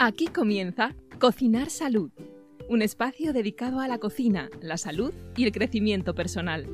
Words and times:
Aquí 0.00 0.28
comienza 0.28 0.94
Cocinar 1.18 1.70
Salud, 1.70 2.12
un 2.68 2.82
espacio 2.82 3.32
dedicado 3.32 3.80
a 3.80 3.88
la 3.88 3.98
cocina, 3.98 4.48
la 4.60 4.76
salud 4.76 5.12
y 5.36 5.42
el 5.42 5.50
crecimiento 5.50 6.14
personal. 6.14 6.68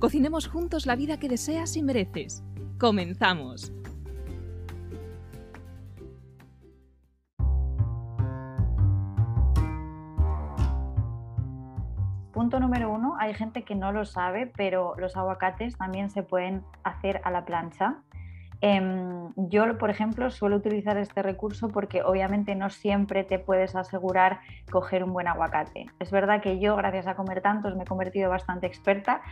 Cocinemos 0.00 0.48
juntos 0.48 0.84
la 0.84 0.96
vida 0.96 1.20
que 1.20 1.28
deseas 1.28 1.76
y 1.76 1.82
mereces. 1.84 2.42
Comenzamos. 2.76 3.72
Punto 12.32 12.58
número 12.58 12.92
uno, 12.92 13.14
hay 13.20 13.32
gente 13.34 13.62
que 13.62 13.76
no 13.76 13.92
lo 13.92 14.04
sabe, 14.04 14.50
pero 14.56 14.96
los 14.98 15.16
aguacates 15.16 15.76
también 15.76 16.10
se 16.10 16.24
pueden 16.24 16.64
hacer 16.82 17.20
a 17.22 17.30
la 17.30 17.44
plancha. 17.44 18.02
Em, 18.62 19.32
yo, 19.36 19.78
por 19.78 19.90
ejemplo, 19.90 20.30
suelo 20.30 20.56
utilizar 20.56 20.98
este 20.98 21.22
recurso 21.22 21.68
porque 21.68 22.02
obviamente 22.02 22.54
no 22.54 22.68
siempre 22.68 23.24
te 23.24 23.38
puedes 23.38 23.74
asegurar 23.74 24.40
coger 24.70 25.02
un 25.02 25.12
buen 25.12 25.28
aguacate. 25.28 25.86
Es 25.98 26.10
verdad 26.10 26.42
que 26.42 26.58
yo, 26.58 26.76
gracias 26.76 27.06
a 27.06 27.14
comer 27.14 27.40
tantos, 27.40 27.74
me 27.76 27.84
he 27.84 27.86
convertido 27.86 28.28
bastante 28.28 28.66
experta 28.66 29.22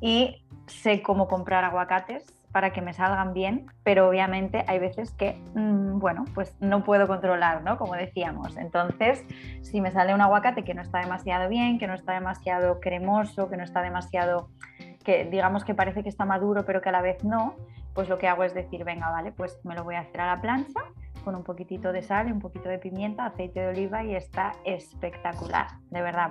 y 0.00 0.44
sé 0.66 1.02
cómo 1.02 1.26
comprar 1.26 1.64
aguacates 1.64 2.32
para 2.52 2.72
que 2.72 2.80
me 2.80 2.94
salgan 2.94 3.34
bien, 3.34 3.66
pero 3.82 4.08
obviamente 4.08 4.64
hay 4.66 4.78
veces 4.78 5.10
que, 5.10 5.38
mm, 5.54 5.98
bueno, 5.98 6.24
pues 6.34 6.56
no 6.60 6.84
puedo 6.84 7.06
controlar, 7.06 7.62
¿no? 7.62 7.76
Como 7.76 7.94
decíamos. 7.94 8.56
Entonces, 8.56 9.24
si 9.62 9.80
me 9.80 9.90
sale 9.90 10.14
un 10.14 10.22
aguacate 10.22 10.64
que 10.64 10.72
no 10.72 10.80
está 10.80 11.00
demasiado 11.00 11.50
bien, 11.50 11.78
que 11.78 11.86
no 11.86 11.92
está 11.92 12.14
demasiado 12.14 12.80
cremoso, 12.80 13.50
que 13.50 13.58
no 13.58 13.64
está 13.64 13.82
demasiado, 13.82 14.48
que 15.04 15.26
digamos 15.26 15.64
que 15.64 15.74
parece 15.74 16.02
que 16.02 16.08
está 16.08 16.24
maduro, 16.24 16.64
pero 16.64 16.80
que 16.80 16.88
a 16.88 16.92
la 16.92 17.02
vez 17.02 17.24
no, 17.24 17.56
pues 17.96 18.10
lo 18.10 18.18
que 18.18 18.28
hago 18.28 18.44
es 18.44 18.54
decir, 18.54 18.84
venga, 18.84 19.10
vale, 19.10 19.32
pues 19.32 19.58
me 19.64 19.74
lo 19.74 19.82
voy 19.82 19.94
a 19.94 20.00
hacer 20.00 20.20
a 20.20 20.26
la 20.26 20.40
plancha 20.40 20.80
con 21.24 21.34
un 21.34 21.42
poquitito 21.42 21.92
de 21.92 22.02
sal 22.02 22.30
un 22.30 22.40
poquito 22.40 22.68
de 22.68 22.78
pimienta, 22.78 23.24
aceite 23.24 23.58
de 23.58 23.68
oliva 23.68 24.04
y 24.04 24.14
está 24.14 24.54
espectacular, 24.64 25.66
de 25.90 26.02
verdad. 26.02 26.30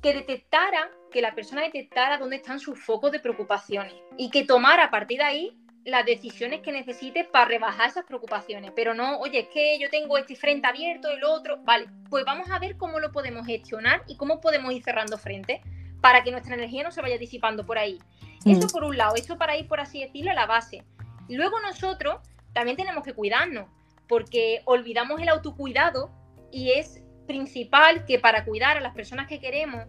Que 0.00 0.14
detectara, 0.14 0.88
que 1.10 1.20
la 1.20 1.34
persona 1.34 1.62
detectara 1.62 2.16
dónde 2.16 2.36
están 2.36 2.60
sus 2.60 2.82
focos 2.82 3.10
de 3.10 3.18
preocupaciones 3.18 3.92
y 4.16 4.30
que 4.30 4.44
tomara 4.44 4.84
a 4.84 4.90
partir 4.90 5.18
de 5.18 5.24
ahí 5.24 5.58
las 5.84 6.06
decisiones 6.06 6.60
que 6.60 6.70
necesite 6.70 7.24
para 7.24 7.46
rebajar 7.46 7.88
esas 7.88 8.04
preocupaciones. 8.04 8.70
Pero 8.76 8.94
no, 8.94 9.18
oye, 9.18 9.40
es 9.40 9.48
que 9.48 9.78
yo 9.80 9.90
tengo 9.90 10.16
este 10.16 10.36
frente 10.36 10.68
abierto, 10.68 11.08
el 11.10 11.24
otro. 11.24 11.58
Vale, 11.64 11.88
pues 12.08 12.24
vamos 12.24 12.48
a 12.50 12.60
ver 12.60 12.76
cómo 12.76 13.00
lo 13.00 13.10
podemos 13.10 13.44
gestionar 13.44 14.02
y 14.06 14.16
cómo 14.16 14.40
podemos 14.40 14.72
ir 14.72 14.84
cerrando 14.84 15.18
frente 15.18 15.60
para 16.00 16.22
que 16.22 16.30
nuestra 16.30 16.54
energía 16.54 16.82
no 16.82 16.92
se 16.92 17.02
vaya 17.02 17.18
disipando 17.18 17.66
por 17.66 17.78
ahí. 17.78 17.98
Eso 18.44 18.66
mm. 18.66 18.70
por 18.70 18.84
un 18.84 18.96
lado, 18.96 19.14
eso 19.16 19.36
para 19.36 19.56
ir, 19.56 19.66
por 19.66 19.80
así 19.80 20.00
decirlo, 20.00 20.30
a 20.30 20.34
la 20.34 20.46
base. 20.46 20.84
Luego 21.28 21.60
nosotros 21.60 22.20
también 22.52 22.76
tenemos 22.76 23.04
que 23.04 23.14
cuidarnos, 23.14 23.66
porque 24.08 24.62
olvidamos 24.64 25.20
el 25.20 25.28
autocuidado 25.28 26.10
y 26.50 26.72
es 26.72 27.02
principal 27.26 28.04
que 28.06 28.18
para 28.18 28.44
cuidar 28.44 28.76
a 28.76 28.80
las 28.80 28.94
personas 28.94 29.28
que 29.28 29.38
queremos, 29.38 29.84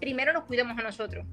primero 0.00 0.32
nos 0.32 0.44
cuidemos 0.44 0.78
a 0.78 0.82
nosotros. 0.82 1.24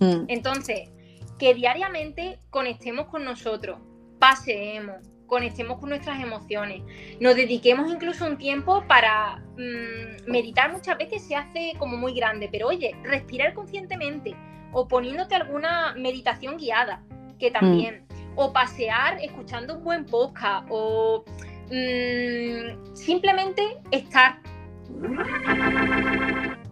Mm. 0.00 0.24
Entonces, 0.28 0.90
que 1.38 1.54
diariamente 1.54 2.38
conectemos 2.50 3.06
con 3.06 3.24
nosotros, 3.24 3.80
paseemos, 4.18 4.96
conectemos 5.28 5.78
con 5.78 5.90
nuestras 5.90 6.20
emociones, 6.20 6.82
nos 7.20 7.36
dediquemos 7.36 7.88
incluso 7.92 8.26
un 8.26 8.36
tiempo 8.36 8.82
para 8.88 9.36
mm, 9.56 10.28
meditar 10.28 10.72
muchas 10.72 10.98
veces 10.98 11.22
se 11.22 11.36
hace 11.36 11.74
como 11.78 11.96
muy 11.96 12.14
grande, 12.14 12.48
pero 12.50 12.66
oye, 12.66 12.96
respirar 13.04 13.54
conscientemente, 13.54 14.34
o 14.72 14.88
poniéndote 14.88 15.36
alguna 15.36 15.94
meditación 15.96 16.56
guiada, 16.56 17.04
que 17.38 17.50
también, 17.52 18.04
o 18.34 18.52
pasear 18.52 19.20
escuchando 19.22 19.76
un 19.76 19.84
buen 19.84 20.04
podcast, 20.06 20.66
o 20.70 21.24
mm, 21.70 22.96
simplemente 22.96 23.62
estar. 23.92 24.40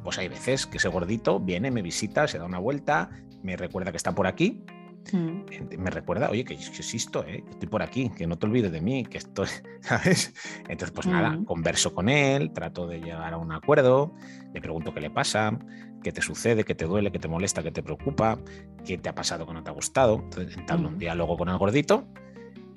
Pues 0.02 0.18
hay 0.18 0.28
veces 0.28 0.66
que 0.66 0.78
ese 0.78 0.88
gordito 0.88 1.38
viene, 1.38 1.70
me 1.70 1.82
visita, 1.82 2.26
se 2.26 2.38
da 2.38 2.46
una 2.46 2.58
vuelta, 2.58 3.10
me 3.42 3.56
recuerda 3.56 3.90
que 3.90 3.98
está 3.98 4.14
por 4.14 4.26
aquí 4.26 4.64
Mm. 5.12 5.42
Me 5.78 5.90
recuerda, 5.90 6.30
oye, 6.30 6.44
que, 6.44 6.54
existo, 6.54 7.24
¿eh? 7.26 7.42
que 7.44 7.50
estoy 7.50 7.68
por 7.68 7.82
aquí, 7.82 8.10
que 8.10 8.26
no 8.26 8.36
te 8.36 8.46
olvides 8.46 8.72
de 8.72 8.80
mí, 8.80 9.04
que 9.04 9.18
estoy, 9.18 9.48
¿sabes? 9.80 10.34
Entonces, 10.68 10.90
pues 10.90 11.06
nada, 11.06 11.30
mm. 11.30 11.44
converso 11.44 11.94
con 11.94 12.08
él, 12.08 12.52
trato 12.52 12.86
de 12.86 13.00
llegar 13.00 13.32
a 13.32 13.36
un 13.36 13.52
acuerdo, 13.52 14.14
le 14.52 14.60
pregunto 14.60 14.92
qué 14.92 15.00
le 15.00 15.10
pasa, 15.10 15.58
qué 16.02 16.12
te 16.12 16.22
sucede, 16.22 16.64
qué 16.64 16.74
te 16.74 16.86
duele, 16.86 17.12
qué 17.12 17.18
te 17.18 17.28
molesta, 17.28 17.62
qué 17.62 17.70
te 17.70 17.82
preocupa, 17.82 18.38
qué 18.84 18.98
te 18.98 19.08
ha 19.08 19.14
pasado 19.14 19.46
que 19.46 19.52
no 19.52 19.62
te 19.62 19.70
ha 19.70 19.74
gustado. 19.74 20.20
Entonces, 20.24 20.56
entablo 20.56 20.88
un 20.88 20.96
mm. 20.96 20.98
diálogo 20.98 21.36
con 21.36 21.48
el 21.48 21.58
gordito 21.58 22.06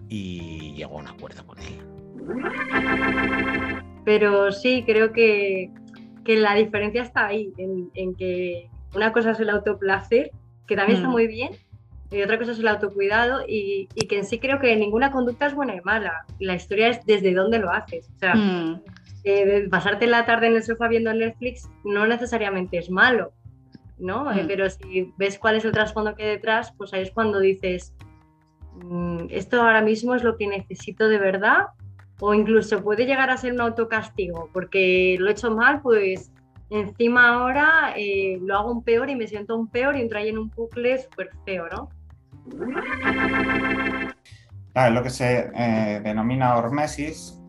y 0.07 0.73
llego 0.75 0.97
a 0.97 1.01
un 1.01 1.07
acuerdo 1.07 1.45
con 1.45 1.57
él. 1.59 1.79
Pero 4.06 4.51
sí, 4.51 4.84
creo 4.85 5.13
que, 5.13 5.72
que 6.23 6.38
la 6.38 6.56
diferencia 6.56 7.01
está 7.01 7.28
ahí, 7.28 7.53
en, 7.57 7.89
en, 7.94 8.16
que 8.16 8.69
una 8.95 9.13
cosa 9.13 9.31
es 9.31 9.39
el 9.39 9.50
autoplacer, 9.50 10.31
que 10.68 10.75
también 10.75 10.97
está 10.97 11.09
muy 11.09 11.28
bien, 11.28 11.51
y 12.12 12.22
otra 12.24 12.40
cosa 12.40 12.53
es 12.53 12.59
el 12.59 12.68
autocuidado 12.68 13.42
y, 13.47 13.88
que 14.08 14.18
en 14.18 14.25
sí 14.25 14.40
creo 14.40 14.59
que 14.59 14.75
ninguna 14.75 15.12
conducta 15.12 15.46
es 15.46 15.53
buena 15.53 15.75
y 15.75 15.81
mala. 15.81 16.25
La 16.40 16.56
historia 16.56 16.88
es 16.88 17.06
desde 17.06 17.34
dónde 17.34 17.59
lo 17.59 17.72
haces. 17.72 18.09
O 18.16 18.20
sea, 18.20 18.36
mm. 18.36 18.81
eh, 19.25 19.68
pasarte 19.70 20.08
la 20.08 20.25
tarde 20.25 20.48
en 20.48 20.56
el 20.56 20.64
sofá 20.64 20.88
viendo 20.88 21.14
Netflix 21.14 21.69
no 21.84 22.08
necesariamente 22.08 22.80
es 22.80 22.90
malo, 22.90 23.31
¿no? 24.00 24.31
Eh, 24.31 24.44
mm. 24.44 24.48
pero 24.48 24.69
si 24.69 25.14
ves 25.18 25.38
cuál 25.38 25.58
es 25.58 25.66
el 25.66 25.72
trasfondo 25.72 26.16
que 26.16 26.24
hay 26.24 26.30
detrás, 26.30 26.74
pues 26.78 26.94
ahí 26.94 27.03
es 27.03 27.12
cuando 27.12 27.40
dices, 27.40 27.94
mm, 28.84 29.25
esto 29.30 29.62
ahora 29.62 29.81
mismo 29.81 30.16
es 30.16 30.24
lo 30.24 30.36
que 30.36 30.48
necesito 30.48 31.08
de 31.09 31.19
verdad 31.19 31.68
o 32.22 32.34
incluso 32.34 32.84
puede 32.84 33.06
llegar 33.06 33.30
a 33.30 33.38
ser 33.38 33.53
un 33.53 33.62
autocastigo 33.62 34.50
porque 34.52 35.16
lo 35.19 35.30
he 35.30 35.31
hecho 35.31 35.52
mal, 35.52 35.81
pues 35.81 36.31
encima 36.72 37.30
ahora 37.30 37.94
eh, 37.96 38.40
lo 38.42 38.58
hago 38.58 38.72
un 38.72 38.84
peor 38.84 39.09
y 39.09 39.16
me 39.16 39.28
siento 39.28 39.56
un 39.56 39.69
peor 39.69 39.96
y 39.96 40.02
entra 40.02 40.19
ahí 40.19 40.30
en 40.30 40.38
un 40.38 40.50
bucle 40.50 40.98
súper 40.98 41.30
feo, 41.46 41.68
¿no? 41.69 41.90
Es 44.75 44.94
lo 44.94 45.03
que 45.03 45.09
se 45.09 45.51
eh, 45.53 46.01
denomina 46.03 46.55
hormesis, 46.55 47.39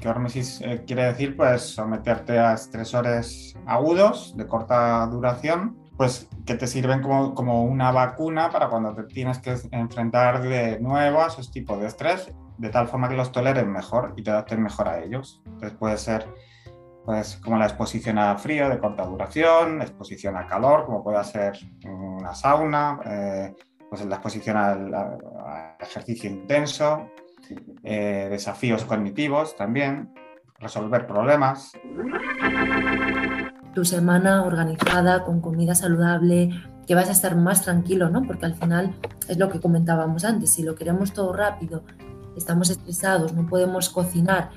que 0.00 0.08
hormesis 0.08 0.60
eh, 0.62 0.84
quiere 0.86 1.04
decir 1.04 1.36
pues 1.36 1.62
someterte 1.62 2.38
a 2.38 2.54
estresores 2.54 3.54
agudos 3.66 4.36
de 4.36 4.46
corta 4.46 5.06
duración, 5.06 5.76
pues 5.96 6.28
que 6.46 6.54
te 6.54 6.66
sirven 6.66 7.02
como, 7.02 7.34
como 7.34 7.64
una 7.64 7.90
vacuna 7.90 8.50
para 8.50 8.68
cuando 8.68 8.94
te 8.94 9.04
tienes 9.04 9.38
que 9.38 9.56
enfrentar 9.72 10.42
de 10.42 10.78
nuevo 10.80 11.20
a 11.22 11.26
esos 11.26 11.50
tipos 11.50 11.80
de 11.80 11.86
estrés, 11.86 12.32
de 12.56 12.68
tal 12.70 12.88
forma 12.88 13.08
que 13.08 13.16
los 13.16 13.32
toleres 13.32 13.66
mejor 13.66 14.14
y 14.16 14.22
te 14.22 14.30
adaptes 14.30 14.58
mejor 14.58 14.88
a 14.88 15.00
ellos. 15.00 15.42
Entonces 15.44 15.72
puede 15.78 15.98
ser 15.98 16.26
pues 17.04 17.36
como 17.36 17.56
la 17.56 17.64
exposición 17.64 18.18
a 18.18 18.36
frío 18.36 18.68
de 18.68 18.78
corta 18.78 19.04
duración, 19.04 19.80
exposición 19.80 20.36
a 20.36 20.46
calor, 20.46 20.84
como 20.84 21.02
puede 21.02 21.24
ser 21.24 21.58
una 21.84 22.34
sauna, 22.34 23.00
eh, 23.06 23.54
pues 23.88 24.04
la 24.04 24.16
exposición 24.16 24.56
al, 24.56 24.90
ejercicio 25.80 26.30
intenso, 26.30 27.10
eh, 27.82 28.28
desafíos 28.30 28.84
cognitivos 28.84 29.56
también, 29.56 30.12
resolver 30.58 31.06
problemas. 31.06 31.72
Tu 33.74 33.84
semana 33.84 34.44
organizada, 34.44 35.24
con 35.24 35.40
comida 35.40 35.74
saludable, 35.74 36.50
que 36.86 36.94
vas 36.94 37.08
a 37.08 37.12
estar 37.12 37.36
más 37.36 37.62
tranquilo, 37.62 38.08
¿no? 38.08 38.22
Porque 38.22 38.46
al 38.46 38.54
final 38.54 38.94
es 39.28 39.38
lo 39.38 39.48
que 39.48 39.60
comentábamos 39.60 40.24
antes, 40.24 40.50
si 40.50 40.62
lo 40.62 40.74
queremos 40.74 41.12
todo 41.12 41.32
rápido, 41.32 41.84
estamos 42.36 42.70
estresados, 42.70 43.34
no 43.34 43.46
podemos 43.46 43.90
cocinar, 43.90 44.50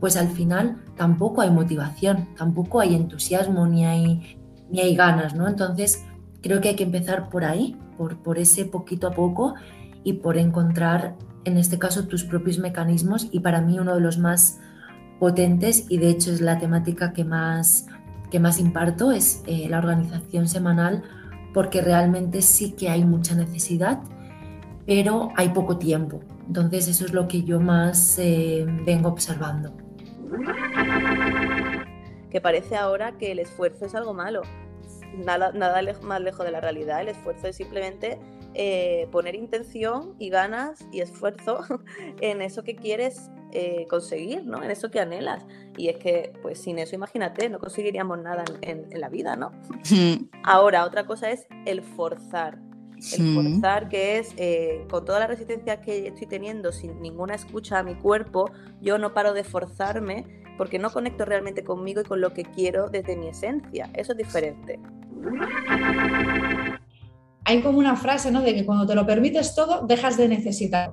pues 0.00 0.16
al 0.16 0.28
final 0.28 0.82
tampoco 0.96 1.40
hay 1.40 1.50
motivación, 1.50 2.28
tampoco 2.36 2.80
hay 2.80 2.94
entusiasmo 2.94 3.66
ni 3.66 3.84
hay, 3.84 4.38
ni 4.70 4.80
hay 4.80 4.94
ganas, 4.94 5.34
¿no? 5.34 5.48
Entonces 5.48 6.04
creo 6.42 6.60
que 6.60 6.70
hay 6.70 6.76
que 6.76 6.84
empezar 6.84 7.28
por 7.28 7.44
ahí, 7.44 7.76
por, 7.96 8.38
ese 8.38 8.64
poquito 8.64 9.08
a 9.08 9.12
poco 9.12 9.54
y 10.04 10.14
por 10.14 10.36
encontrar, 10.36 11.16
en 11.44 11.56
este 11.56 11.78
caso, 11.78 12.06
tus 12.06 12.24
propios 12.24 12.58
mecanismos 12.58 13.28
y 13.32 13.40
para 13.40 13.60
mí 13.60 13.78
uno 13.78 13.94
de 13.94 14.00
los 14.00 14.18
más 14.18 14.60
potentes 15.18 15.86
y 15.88 15.98
de 15.98 16.10
hecho 16.10 16.30
es 16.30 16.40
la 16.40 16.58
temática 16.58 17.12
que 17.12 17.24
más, 17.24 17.86
que 18.30 18.38
más 18.38 18.60
imparto, 18.60 19.10
es 19.10 19.42
eh, 19.46 19.66
la 19.68 19.78
organización 19.78 20.48
semanal 20.48 21.02
porque 21.52 21.80
realmente 21.80 22.40
sí 22.42 22.72
que 22.72 22.88
hay 22.88 23.04
mucha 23.04 23.34
necesidad, 23.34 24.00
pero 24.86 25.30
hay 25.34 25.48
poco 25.48 25.76
tiempo. 25.76 26.20
Entonces 26.46 26.86
eso 26.86 27.04
es 27.04 27.12
lo 27.12 27.26
que 27.26 27.42
yo 27.42 27.60
más 27.60 28.18
eh, 28.18 28.64
vengo 28.86 29.08
observando. 29.08 29.72
Que 32.30 32.40
parece 32.40 32.76
ahora 32.76 33.18
que 33.18 33.32
el 33.32 33.40
esfuerzo 33.40 33.86
es 33.86 33.94
algo 33.94 34.14
malo 34.14 34.42
nada, 35.16 35.52
nada 35.52 35.80
más 36.02 36.20
lejos 36.20 36.44
de 36.44 36.52
la 36.52 36.60
realidad. 36.60 37.00
El 37.00 37.08
esfuerzo 37.08 37.46
es 37.48 37.56
simplemente 37.56 38.18
eh, 38.54 39.08
poner 39.12 39.34
intención 39.34 40.14
y 40.18 40.30
ganas 40.30 40.86
y 40.90 41.00
esfuerzo 41.00 41.60
en 42.20 42.42
eso 42.42 42.64
que 42.64 42.76
quieres 42.76 43.30
eh, 43.52 43.86
conseguir, 43.88 44.44
¿no? 44.44 44.62
En 44.62 44.70
eso 44.70 44.90
que 44.90 45.00
anhelas. 45.00 45.46
Y 45.76 45.88
es 45.88 45.96
que, 45.98 46.32
pues 46.42 46.60
sin 46.60 46.78
eso, 46.78 46.94
imagínate, 46.94 47.48
no 47.48 47.58
conseguiríamos 47.58 48.18
nada 48.18 48.44
en, 48.62 48.88
la 49.00 49.08
vida, 49.08 49.36
¿no? 49.36 49.52
Ahora, 50.42 50.84
otra 50.84 51.06
cosa 51.06 51.30
es 51.30 51.46
el 51.66 51.82
forzar. 51.82 52.58
El 53.16 53.34
forzar, 53.34 53.88
que 53.88 54.18
es 54.18 54.34
eh, 54.36 54.84
con 54.90 55.04
toda 55.04 55.20
la 55.20 55.28
resistencia 55.28 55.80
que 55.80 56.08
estoy 56.08 56.26
teniendo, 56.26 56.72
sin 56.72 57.00
ninguna 57.00 57.36
escucha 57.36 57.78
a 57.78 57.82
mi 57.84 57.94
cuerpo, 57.94 58.50
yo 58.80 58.98
no 58.98 59.14
paro 59.14 59.34
de 59.34 59.44
forzarme 59.44 60.24
porque 60.58 60.80
no 60.80 60.90
conecto 60.90 61.24
realmente 61.24 61.62
conmigo 61.62 62.00
y 62.00 62.04
con 62.04 62.20
lo 62.20 62.34
que 62.34 62.42
quiero 62.42 62.88
desde 62.90 63.16
mi 63.16 63.28
esencia. 63.28 63.88
Eso 63.94 64.12
es 64.12 64.18
diferente. 64.18 64.80
Hay 67.44 67.62
como 67.62 67.78
una 67.78 67.96
frase, 67.96 68.30
¿no? 68.30 68.42
De 68.42 68.54
que 68.54 68.66
cuando 68.66 68.86
te 68.86 68.94
lo 68.94 69.06
permites 69.06 69.54
todo, 69.54 69.86
dejas 69.86 70.16
de 70.16 70.28
necesitar. 70.28 70.92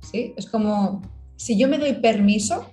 ¿Sí? 0.00 0.34
Es 0.36 0.46
como 0.46 1.02
si 1.36 1.58
yo 1.58 1.68
me 1.68 1.78
doy 1.78 1.94
permiso 1.94 2.66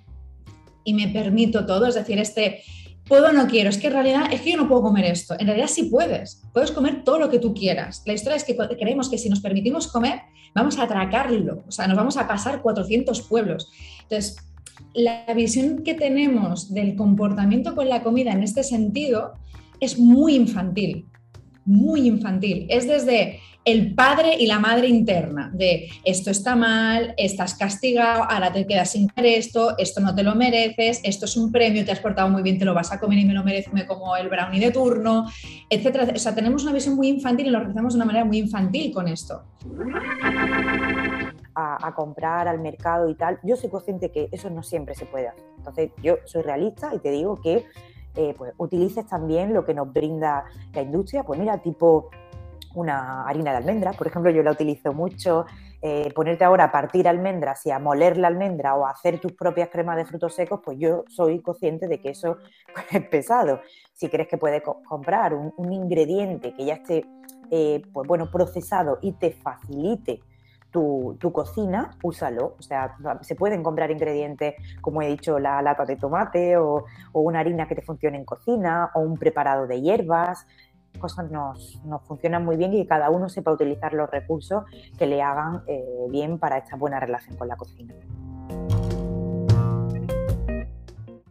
y 0.84 0.94
me 0.94 1.08
permito 1.10 1.66
todo, 1.66 1.88
es 1.88 1.96
decir, 1.96 2.18
este 2.20 2.62
puedo 3.10 3.30
o 3.30 3.32
no 3.32 3.48
quiero, 3.48 3.70
es 3.70 3.80
que 3.80 3.88
en 3.88 3.94
realidad 3.94 4.32
es 4.32 4.42
que 4.42 4.52
yo 4.52 4.58
no 4.58 4.68
puedo 4.68 4.84
comer 4.84 5.06
esto. 5.06 5.36
En 5.40 5.48
realidad 5.48 5.68
sí 5.68 5.84
puedes, 5.90 6.44
puedes 6.54 6.72
comer 6.72 7.04
todo 7.04 7.18
lo 7.18 7.30
que 7.30 7.40
tú 7.40 7.54
quieras. 7.54 8.04
La 8.06 8.14
historia 8.14 8.38
es 8.38 8.44
que 8.44 8.56
creemos 8.56 9.10
que 9.10 9.18
si 9.18 9.30
nos 9.30 9.42
permitimos 9.42 9.88
comer, 9.88 10.22
vamos 10.54 10.78
a 10.78 10.84
atracarlo, 10.84 11.64
o 11.68 11.72
sea, 11.72 11.88
nos 11.88 11.98
vamos 11.98 12.18
a 12.18 12.28
pasar 12.28 12.62
400 12.62 13.22
pueblos. 13.24 13.72
Entonces, 14.04 14.38
la 14.94 15.26
visión 15.34 15.84
que 15.84 15.96
tenemos 15.96 16.74
del 16.74 16.96
comportamiento 16.96 17.76
con 17.76 17.90
la 17.90 18.04
comida 18.04 18.32
en 18.32 18.44
este 18.44 18.64
sentido 18.64 19.34
es 19.80 20.00
muy 20.00 20.36
infantil, 20.36 21.08
muy 21.66 22.08
infantil. 22.08 22.66
Es 22.70 22.88
desde 22.88 23.40
el 23.66 23.94
padre 23.94 24.36
y 24.40 24.48
la 24.48 24.60
madre 24.60 24.88
interna 24.88 25.52
de 25.54 25.90
esto 26.04 26.31
está 26.31 26.56
mal, 26.56 27.14
estás 27.18 27.56
castigado, 27.56 28.24
ahora 28.24 28.52
te 28.52 28.66
quedas 28.66 28.92
sin 28.92 29.08
comer 29.10 29.34
esto, 29.34 29.78
esto 29.78 30.02
no 30.02 30.16
te 30.16 30.24
lo 30.24 30.34
mereces, 30.34 31.02
esto 31.04 31.26
es 31.26 31.38
un 31.38 31.52
premio, 31.52 31.86
te 31.86 31.92
has 31.92 32.00
portado 32.00 32.30
muy 32.30 32.42
bien, 32.42 32.58
te 32.58 32.66
lo 32.66 32.74
vas 32.74 32.92
a 32.92 33.00
comer 33.00 33.20
y 33.20 33.26
me 33.26 33.34
lo 33.34 33.44
merezco, 33.44 33.74
me 33.74 33.86
como 33.86 34.16
el 34.16 34.30
brownie 34.30 34.60
de 34.60 34.72
turno, 34.72 35.26
etcétera. 35.70 36.08
O 36.16 36.20
sea, 36.20 36.34
tenemos 36.34 36.64
una 36.64 36.72
visión 36.72 36.96
muy 36.96 37.10
infantil 37.10 37.48
y 37.48 37.50
lo 37.50 37.60
realizamos 37.60 37.94
de 37.94 37.98
una 37.98 38.06
manera 38.06 38.26
muy 38.26 38.38
infantil 38.40 38.92
con 38.94 39.08
esto. 39.08 39.44
A, 41.54 41.94
comprar 41.94 42.48
al 42.48 42.60
mercado 42.60 43.10
y 43.10 43.16
tal, 43.16 43.40
yo 43.44 43.58
soy 43.58 43.70
consciente 43.70 44.12
que 44.12 44.30
eso 44.31 44.50
no 44.50 44.64
siempre 44.64 44.96
se 44.96 45.06
puede 45.06 45.28
hacer. 45.28 45.44
Entonces, 45.58 45.92
yo 46.02 46.16
soy 46.26 46.42
realista 46.42 46.92
y 46.96 47.00
te 47.00 47.12
digo 47.12 47.42
que 47.42 47.66
eh, 48.16 48.34
pues, 48.38 48.54
utilices 48.58 49.06
también 49.08 49.54
lo 49.54 49.66
que 49.66 49.74
nos 49.74 49.92
brinda 49.92 50.46
la 50.74 50.82
industria, 50.82 51.24
pues 51.24 51.40
mira, 51.40 51.58
tipo 51.60 52.10
una 52.76 53.24
harina 53.24 53.52
de 53.52 53.58
almendra, 53.58 53.94
por 53.94 54.08
ejemplo, 54.08 54.32
yo 54.32 54.44
la 54.44 54.52
utilizo 54.52 54.94
mucho. 54.94 55.46
Eh, 55.82 56.12
ponerte 56.14 56.44
ahora 56.44 56.66
a 56.66 56.72
partir 56.74 57.08
almendras 57.08 57.66
y 57.66 57.72
a 57.72 57.80
moler 57.80 58.18
la 58.18 58.28
almendra 58.28 58.76
o 58.76 58.86
hacer 58.86 59.20
tus 59.22 59.32
propias 59.32 59.70
cremas 59.70 59.96
de 59.96 60.06
frutos 60.06 60.36
secos, 60.36 60.60
pues 60.64 60.78
yo 60.78 61.06
soy 61.08 61.42
consciente 61.42 61.88
de 61.88 62.02
que 62.02 62.10
eso 62.10 62.38
es 62.92 63.08
pesado. 63.08 63.62
Si 63.94 64.10
crees 64.10 64.28
que 64.28 64.38
puedes 64.38 64.62
comprar 64.62 65.34
un, 65.34 65.72
ingrediente 65.72 66.54
que 66.54 66.66
ya 66.66 66.74
esté 66.74 67.06
eh, 67.50 67.82
pues 67.94 68.08
bueno, 68.08 68.30
procesado 68.30 69.00
y 69.02 69.14
te 69.14 69.32
facilite 69.32 70.22
tu, 70.71 71.18
cocina, 71.33 71.92
úsalo. 72.04 72.56
O 72.57 72.62
sea, 72.62 72.95
se 73.21 73.36
pueden 73.36 73.63
comprar 73.63 73.92
ingredientes, 73.92 74.56
como 74.81 75.01
he 75.01 75.07
dicho, 75.07 75.39
la 75.39 75.62
lata 75.62 75.86
de 75.86 75.95
tomate 75.95 76.57
o, 76.57 76.86
una 77.13 77.39
harina 77.39 77.68
que 77.68 77.75
te 77.75 77.81
funcione 77.81 78.18
en 78.18 78.25
cocina 78.25 78.92
o 78.94 79.01
un 79.01 79.18
preparado 79.18 79.68
de 79.68 79.81
hierbas 79.81 80.45
cosas 81.00 81.30
nos, 81.30 81.80
funcionan 82.07 82.44
muy 82.44 82.57
bien 82.57 82.74
y 82.74 82.86
cada 82.86 83.10
uno 83.10 83.30
sepa 83.30 83.51
utilizar 83.51 83.94
los 83.94 84.10
recursos 84.10 84.63
que 84.98 85.06
le 85.06 85.21
hagan 85.21 85.62
eh, 85.68 85.83
bien 86.10 86.39
para 86.39 86.57
esta 86.57 86.75
buena 86.75 87.00
relación 87.00 87.38
con 87.38 87.48
la 87.48 87.56
cocina. 87.56 87.94